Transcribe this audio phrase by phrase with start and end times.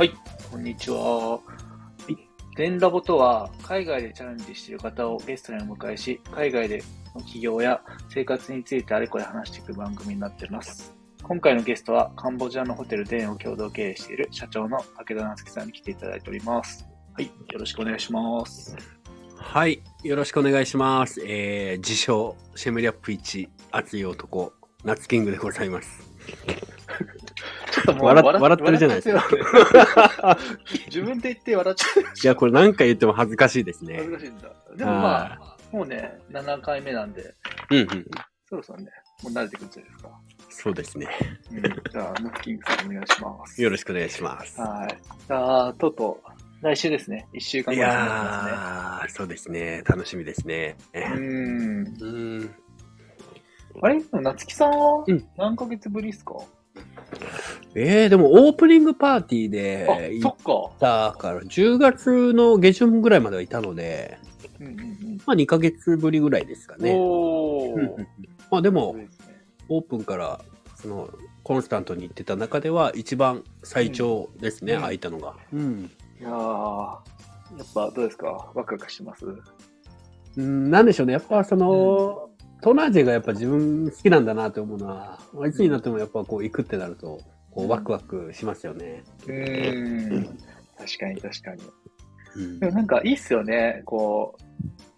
[0.00, 0.14] はい、
[0.50, 1.32] こんにちは。
[1.32, 1.40] は
[2.08, 2.16] い、
[2.56, 6.82] 電ラボとは、海外でチャレンジしている方をゲストにお迎えし、海外で
[7.14, 10.96] の企業や生活についてあれこれ話していく番組になっています。
[11.22, 16.88] 今回のゲストは、カンボジアのホテルデンを共同経営している社長の武田夏樹さんに来ていただいております。
[17.12, 18.74] はい、よろしくお願いします。
[19.36, 19.82] はい。
[20.02, 21.20] よろしくお願いします。
[21.26, 26.10] えー、自称、シェムリアップ1、熱い男、ナツキングでございます。
[27.86, 30.38] 笑っ笑ってるじゃないですか
[30.86, 32.02] 自分で言って笑っちゃう。
[32.02, 34.08] いや、これ何回言っても恥ずかしいですね恥。
[34.08, 34.48] ずかしいんだ。
[34.76, 37.34] でもまあ、もうね、7回目なんで、
[37.70, 38.06] うんうん。
[38.48, 38.90] そろそろね、
[39.22, 40.10] もう慣れてくるんじゃないですか。
[40.50, 41.08] そうですね。
[41.52, 43.62] うん、じゃあ、ナッキングさんお願いします。
[43.62, 44.60] よろしくお願いします。
[44.60, 44.98] はい。
[45.26, 46.30] じゃあ、とうとう、
[46.62, 47.26] 来週ですね。
[47.32, 49.82] 1週間い後になりまやー、そうですね。
[49.86, 50.76] 楽しみですね。
[50.92, 51.12] すね。
[51.14, 51.96] うーん。
[52.00, 52.54] うん。
[53.82, 54.02] あれ？
[54.12, 56.34] 夏木さんはうん何ヶ月ぶりですか、
[57.74, 61.12] えー、でもオープニングパーティーであ、行っそっか。
[61.12, 64.18] たから、10月の下旬ぐらいまではいたので、
[64.60, 66.84] うんうんまあ2ヶ月ぶりぐらいですかうん。
[66.84, 66.94] ね。
[68.50, 68.96] まあでも
[69.68, 70.40] オープンから、
[70.76, 71.08] その、
[71.42, 75.34] コンスタントに行ってた中では一番最長ですね、うん空いたのが。
[75.52, 75.90] うん。
[76.20, 76.98] いやー、や
[77.64, 78.50] っぱどうですか？
[78.54, 79.24] ワクワクしてます？
[80.36, 81.12] うんなんでしょうね。
[81.14, 82.28] やっぱその、
[82.62, 87.18] トナージェがやっぱ自分好きなんだなって思うのは、いつになってもやっぱこう行くってなると、
[87.50, 89.02] こうんうワクワクしますよね。
[89.26, 90.38] うーん。
[90.78, 91.62] 確かに確かに。
[92.36, 93.82] うんでもなんかいいっすよね。
[93.84, 94.44] こう、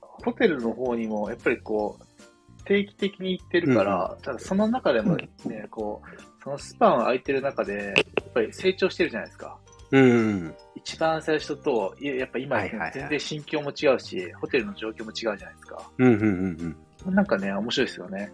[0.00, 5.28] ホテルの方にも、やっぱりこう、定期的に行ってるから、ただその中でもね、
[5.70, 9.58] こう、そのスパン空いてる中で、やっぱり成長してるじゃないですか。
[9.92, 10.54] うん。
[10.74, 12.60] 一番最初と、いややっぱ今、
[12.92, 15.90] 全然心境も違うし、ホテルの状況も違うじゃないですか。
[15.98, 17.14] うん、うん、うんうん。
[17.14, 18.32] なんかね、面白いですよね。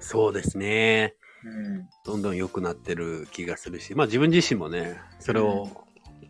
[0.00, 1.14] そうですね。
[1.46, 1.88] うん。
[2.04, 5.68] どんどん良くなってる気がするし、まあ自分自身もね、それを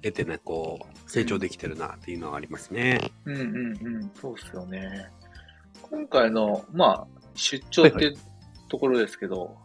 [0.02, 3.10] 得てね、こう、成長できてるなっていうのはありますね。
[3.24, 4.10] うんうんうん。
[4.14, 5.10] そうっすよね。
[5.82, 8.16] 今回の、まあ、出張っていう
[8.68, 9.56] ところですけど、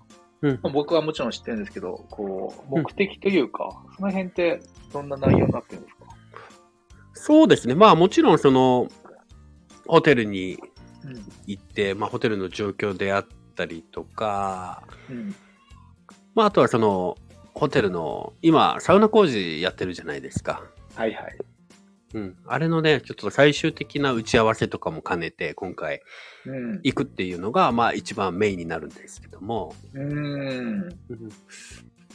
[0.41, 4.61] うんまあ、僕はもちろん知ってるんですけど、こう、目的というか、その辺って
[4.93, 6.01] どんな内容になってるんですか？
[7.13, 7.75] そうですね。
[7.75, 8.87] まあもちろんその、
[9.85, 10.57] ホテルに
[11.03, 11.25] うん。
[11.45, 13.27] 行って、まあホテルの状況であっ
[13.61, 15.35] たりとか、うん。
[16.33, 17.15] まああとはその、
[17.53, 20.63] ホテルの、今、サウナ工事やってるじゃないですか。
[20.95, 21.37] はいはい。
[22.13, 22.37] うん。
[22.47, 26.01] あれのね、ちょっと最終的な打ち合わせとかも兼ねて、今回
[26.45, 26.79] うん。
[26.83, 30.89] 行くっていうのが、まあ一番メインになるんですけども、うーん。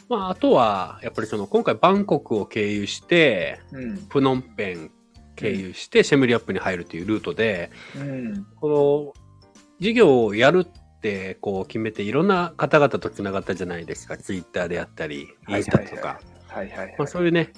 [0.08, 3.98] まああとは、やっぱりその、今回バンコクを経由して、うん。
[4.08, 4.90] プノンペン
[5.36, 8.46] 経由して、シェムリアップに入るというルートで、うん。
[8.58, 9.26] この、
[9.78, 10.66] 事業をやる
[11.06, 14.16] って、こう決めて、いろんな方々と繋がったじゃないですか。
[14.16, 16.20] ツイッターであったり、インスタとか。
[17.06, 17.52] そういうね、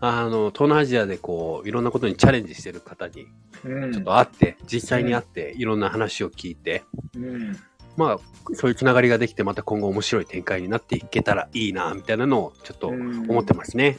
[0.00, 3.26] あの、東南アジアでこう、いろんなことにチャレンジしてる方に、
[3.64, 3.92] うん。
[3.92, 6.82] ちょっと会って、実際に会って、いろんな話を聞いて、
[7.14, 7.56] うん。
[7.96, 8.18] まあ、
[8.54, 13.98] そういうつながりができて、また今後面白い展開になっていけたらいいな、みたいなのをちょっと思ってますね。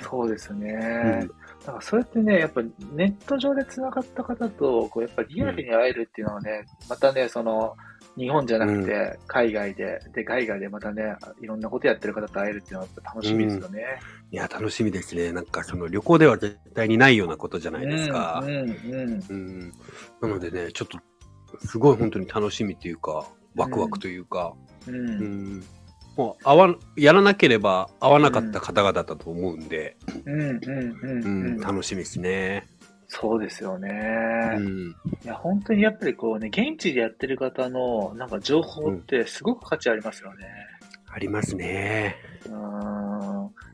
[0.00, 1.28] そうですね。
[1.62, 2.60] うんだからそれってね、やっぱ
[2.92, 7.76] ネット上でつながった方と、こうやっぱリアルに会えるっていうのはね、またね、その、
[8.16, 11.02] 日本じゃなくて、海外で、で、海外でまたね、
[11.40, 13.80] いろんなことやってる方と会えるっていうのは楽しみですよね。
[14.30, 15.32] いや、楽しみですね。
[15.32, 18.46] なんかその旅行では絶対にないようなことじゃないですかう。
[18.46, 19.24] ん、うん、うん。
[19.28, 19.72] うん。
[20.20, 20.98] なのでね、ちょっと、
[21.66, 23.24] すごい本当に楽しみというか、
[23.54, 24.54] ワクワクというか、
[24.86, 24.90] う。
[24.90, 25.64] うんん。
[26.16, 30.58] もう、合わ、やらなければ合わなかった方々だと思うんで、うん、うん、うん。
[30.60, 32.66] う、うんん楽しみですね。
[33.08, 33.90] そうですよね。
[34.56, 34.96] うん。
[35.24, 40.46] いや、本当にやっぱりこうね、現地でやってる方の、なんか情報ってすごく価値ありますよね。
[41.08, 42.16] ありますね。
[42.46, 42.52] うーん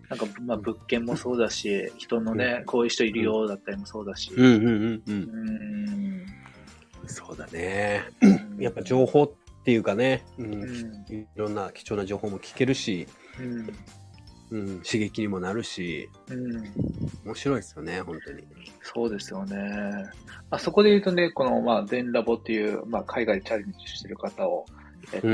[0.08, 4.32] なんか、まあ、物件もそうだし、人のね、こういう人いるよだったりもそうだし。
[4.34, 5.03] うんうんうんう。
[5.06, 6.26] うんん。
[7.06, 8.04] そうだね。
[8.22, 9.31] うんやっぱ情報っ
[9.64, 10.66] ていうかね、う、うんん。
[11.08, 13.06] いろんな貴重な情報も聞けるし、
[13.38, 13.67] うん。
[14.50, 16.62] うん、刺激にもなるし、うん。
[17.24, 18.44] 面白いですよね、本当に。
[18.82, 19.56] そうですよね。
[20.50, 24.64] あそこで言うとね、この、まあ、電ラボっていう、まあ、海外でチャレンジしてる方を、
[25.12, 25.30] えっと、う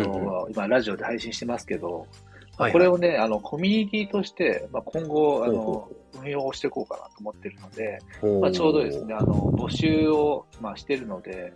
[0.49, 2.09] ん今、ラジオで配信してますけど、はい
[2.57, 2.73] はい。
[2.73, 5.91] これをね、あの、コミュニティとして、まあ、今後、あの、
[6.23, 11.53] 運用していこうかなと思ってるので、ほまあ、ちょうどですね、あの、募集を、まあ、してるので、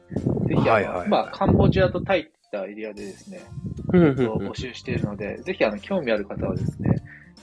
[0.46, 1.08] ぜひ、あの、はいはいはい。
[1.08, 3.42] まあ、カンボジアとタイっていったエリアでですね、
[3.92, 6.96] 募集しているので、ぜひ、あの、興味ある方はですね、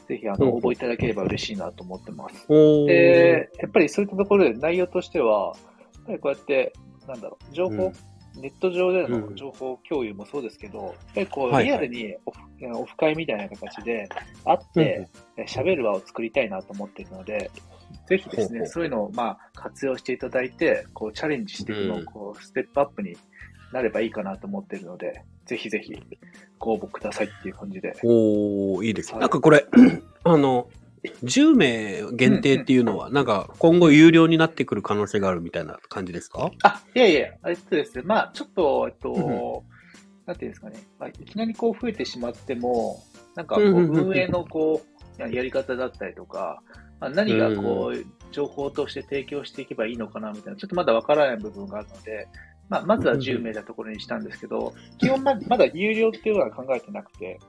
[0.08, 0.52] ぜひ、あの、うん。
[0.56, 2.48] 応募いただければ嬉しいなと思ってます。
[2.48, 6.74] で、やっぱりそういったところで内容としては、やっぱりこうやって、
[7.08, 7.94] なんだろう、情報、うん。
[8.42, 9.22] ネット上でうん。
[9.30, 11.66] の情報共有もそうですけど、やっぱりこう、はいはい。
[11.66, 12.40] リアルにオフ
[12.80, 14.10] オフ会みたいな形で
[14.44, 15.08] 会って、
[15.38, 17.50] え喋る場を作りたいなと思っているので、
[18.08, 18.68] ぜひですね、ほうほう。
[18.68, 22.06] そういうのをまあ活用していただいて、こうチャレンジしていくのをうん。
[22.06, 23.16] こうステップアップに
[23.72, 25.94] なればいいかなと思っているので、ぜひぜひ
[26.60, 27.94] ご応募くださいっていう感じで。
[28.04, 29.14] おー、いいですね。
[29.14, 29.22] はい。
[29.22, 29.66] なんかこれ、
[30.24, 30.70] あの、
[31.24, 36.50] 10名限定っていうのは、なんか今後有料になってくる可能性があるみたいな感じですか？
[36.64, 37.96] あ、いやいや、えっとです。
[37.98, 39.20] ね、まあちょっと、えっと、う
[39.62, 39.76] ん
[40.26, 43.04] なんていうんですかね、まあ、いきなりこう増えてしまっても、
[43.36, 44.82] なんかこう運営のこ
[45.20, 46.64] う、ややり方だったりとか、
[47.00, 52.28] まあ、何がこう、情報として提供していけばいいのかなみたいな、ちょっとまだわからない部分があるので、
[52.70, 57.40] まあ、まずは10名なところにしたんですけど、基本ままだ有料っていうのは考えてなくて、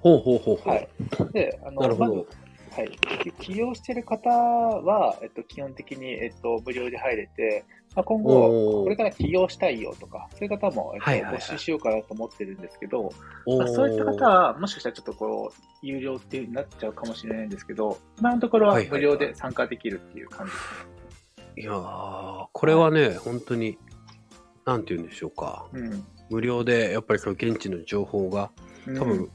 [0.00, 0.74] ほうほうほうほう。
[0.74, 0.88] はい。
[1.32, 2.14] で、あの、なるほど。
[2.16, 2.28] まず
[2.74, 2.90] はい。
[3.22, 7.64] き起業してる方は、えっと、基本的に、えっと、無料で入れて、
[7.94, 13.12] まあ、今後、これから起業したいよとか、そういう方も、えっと募集しようかなと思ってるんですけど、
[13.44, 21.60] おまあ、そういった方は、もしかしたらちょっとこう、有料っていう風になっちゃうかもしれないんですけど、今のところは無料で参加できるっていう感じです。
[21.60, 23.78] いやー、これはね、本当に、
[24.64, 25.66] なんて言うんでしょうか。
[25.72, 26.04] うん。
[26.30, 28.50] 無料で、やっぱりその現地の情報が、
[28.86, 29.30] 多分、うん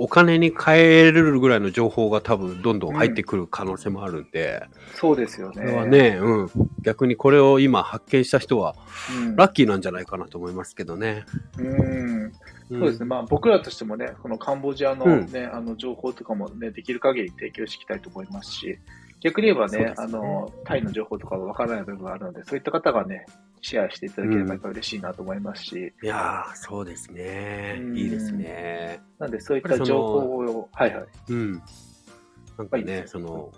[0.00, 0.80] お金に変え
[1.10, 4.62] れるぐらいの情報が多分どんどん入ってくる可能性もあるんで、
[4.94, 5.56] そうですよね。
[5.56, 6.50] これはね、うん。
[6.82, 8.76] 逆にこれを今発見した人は、
[9.12, 11.24] うん、ラッキーなんじゃないかなと思いますけどね。
[11.58, 12.32] うん。
[12.70, 18.78] そうですね、まあ、僕らとしてもね、このカンボジアの,、うんねあの情報とかも、ね、できる限り提供していきたいと思いますし、
[19.20, 23.26] 逆に言えばね、ねあのタイの情報とかは分からない部分があるので、そういった方がね、
[23.60, 27.92] シェアしていただければやっぱ嬉しいなと思いますし、いやー、そうですねう。
[27.92, 29.00] んいいですね。
[29.18, 31.06] なんでそういった情報を、はいはい。
[31.30, 31.62] うん。
[32.56, 33.52] なんかね、その、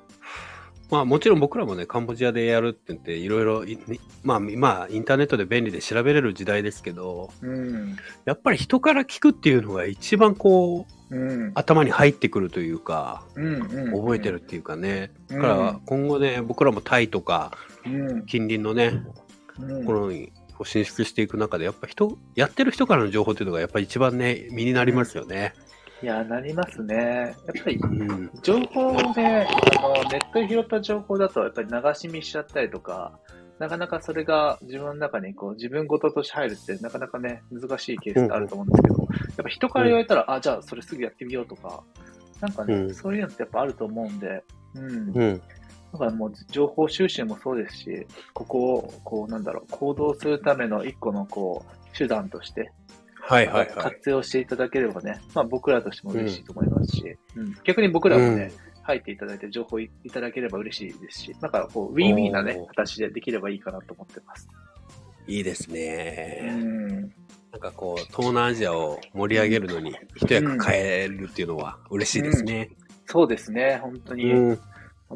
[0.90, 3.78] まあもちろん僕らもね、カンボジアでやるって言って、いろいろい、
[4.24, 7.96] まあ、まあ、インターネットで便利で調べれる時代ですけど、うん。
[8.24, 11.18] やっぱり人から聞くっていうのが一番こう、う
[11.48, 11.52] ん。
[11.54, 13.62] 頭に入ってくるというか、うん。
[13.62, 13.92] うん。
[13.92, 15.12] 覚えてるっていうかね。
[15.30, 17.52] うんだから今後ね、僕らもタイとか
[17.86, 18.26] うん。
[18.26, 19.02] 近隣のね、
[19.60, 19.84] うん。
[19.84, 20.32] このに
[20.64, 25.54] 進出していく中で、やっぱ人、やってる人からの情報っていうのがやっぱり一番ね、身になりますよね。
[26.02, 27.36] いや、なりますね。
[27.46, 28.30] やっぱりうん。
[28.42, 29.46] 情報をね、
[29.78, 33.18] あの、ネットで拾った情報だと、やっぱり流し見しちゃったりとか、
[33.58, 39.08] なかなかそれが自分の中にこう自分事として入るってなかなかね、難しいケースってあると思うんですけど、やっ
[39.42, 41.82] ぱ人から言われたら、あ、じゃあそれすぐやってみようとか、
[42.40, 44.42] なんかね、うんそういうのってやっぱあると思うんで、
[44.74, 45.42] うん。
[45.92, 45.98] うん。
[45.98, 52.72] だからもう情報収集もそうですし、ここを、こうなんだろう、行動するための一個のこう、手段として、
[53.20, 53.68] はいはいはい。
[53.68, 58.50] 活用していただければね、まあ僕らとしても嬉しいと思いますし、うん逆に僕らもね、
[58.82, 64.48] 入っていただいて情報いただければ嬉しいですし、なんかこう、ウィンウィンなね形でできればいいかなと思ってます。
[65.26, 66.50] いいですうね。
[66.52, 67.00] ん。
[67.52, 72.70] なんかこう、東南アジアを盛り上げるのに一役変えるっていうのは嬉しいですね。
[73.06, 74.60] そうですね、本当に、うん。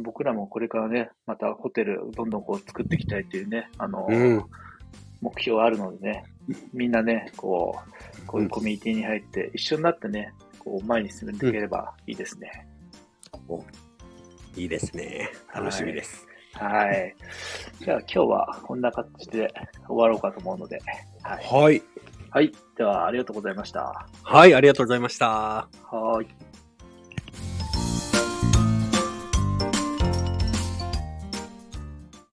[0.00, 4.44] 僕らもこれからね、またホテルどんどんこう作っていきたいっていうね、あの、うん。
[5.20, 6.24] 目標あるのでね、
[6.74, 7.78] みんなね、こ
[8.22, 12.66] う、こういうコミュニティに入って一緒になってね、こう前に進めていければいいですね。
[14.56, 15.30] いいですね。
[15.54, 16.26] 楽しみです。
[16.52, 17.14] はい。
[17.80, 19.52] じゃあ今日はこんな形で
[19.86, 20.80] 終わろうかと思うので、
[21.22, 21.44] はい。
[21.44, 21.82] はい。
[22.30, 22.52] はい。
[22.76, 24.06] では、ありがとうございました。
[24.22, 25.28] はい、ありがとうございました。
[25.28, 26.53] はーい。